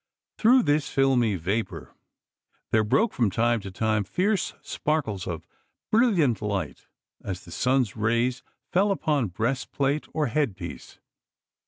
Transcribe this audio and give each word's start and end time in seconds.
Through 0.39 0.63
this 0.63 0.89
filmy 0.89 1.35
vapour 1.35 1.95
there 2.71 2.83
broke 2.83 3.13
from 3.13 3.29
time 3.29 3.59
to 3.59 3.69
time 3.69 4.03
fierce 4.03 4.55
sparkles 4.63 5.27
of 5.27 5.45
brilliant 5.91 6.41
light 6.41 6.87
as 7.23 7.45
the 7.45 7.51
sun's 7.51 7.95
rays 7.95 8.41
fell 8.71 8.89
upon 8.89 9.27
breastplate 9.27 10.07
or 10.11 10.25
headpiece. 10.25 10.97